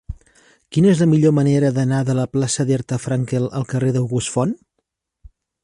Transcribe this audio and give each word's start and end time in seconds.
Quina 0.75 0.87
és 0.93 1.01
la 1.03 1.07
millor 1.11 1.33
manera 1.39 1.69
d'anar 1.75 1.99
de 2.09 2.15
la 2.21 2.25
plaça 2.37 2.65
d'Herta 2.71 2.99
Frankel 3.05 3.47
al 3.61 3.69
carrer 3.75 3.93
d'August 3.99 4.35
Font? 4.39 4.57